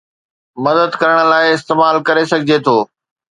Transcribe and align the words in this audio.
مدد 0.63 0.91
ڪرڻ 1.01 1.17
لاء 1.31 1.43
استعمال 1.57 1.95
ڪري 2.07 2.23
سگهجي 2.31 2.57
ٿو 2.65 2.77